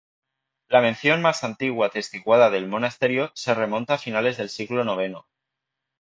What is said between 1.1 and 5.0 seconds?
más antigua atestiguada del monasterio se remonta a finales del siglo